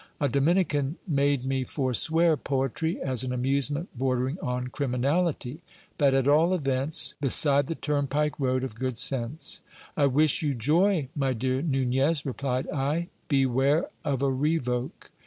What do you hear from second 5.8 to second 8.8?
but at all events beside the turnpike road c f